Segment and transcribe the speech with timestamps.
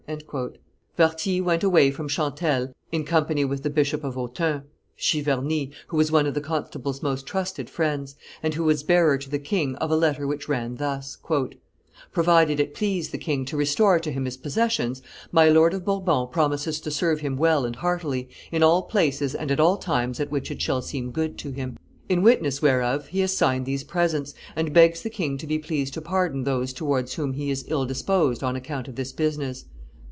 [0.97, 4.63] Warthy went away from Chantelle in company with the Bishop of Autun,
[4.97, 9.29] Chiverny, who was one of the constable's most trusted friends, and who was bearer to
[9.29, 11.17] the king of a letter which ran thus:
[12.11, 15.01] "Provided it please the king to restore to him his possessions,
[15.31, 19.49] my lord of Bourbon promises to serve him well and heartily, in all places and
[19.49, 21.77] at all times at which it shall seem good to him.
[22.09, 25.93] In witness whereof, he has signed these presents, and begs the king to be pleased
[25.93, 29.65] to pardon those towards whom he is ill disposed on account of this business.